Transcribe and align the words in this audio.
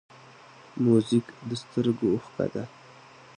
موزیک 0.83 1.25
د 1.47 1.49
سترګو 1.61 2.07
اوښکه 2.13 2.45
ده. 2.53 2.63